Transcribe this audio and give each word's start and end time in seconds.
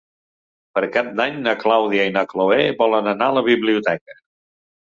Per 0.77 0.81
Cap 0.95 1.11
d'Any 1.19 1.37
na 1.49 1.53
Clàudia 1.65 2.07
i 2.13 2.15
na 2.17 2.25
Cloè 2.31 2.59
volen 2.83 3.13
anar 3.15 3.29
a 3.33 3.37
la 3.41 3.47
biblioteca. 3.53 4.21